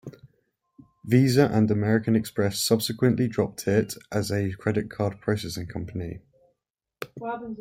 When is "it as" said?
3.67-4.31